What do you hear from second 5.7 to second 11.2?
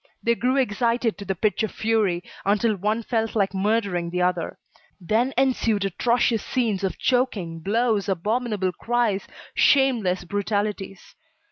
atrocious scenes of choking, blows, abominable cries, shameless brutalities.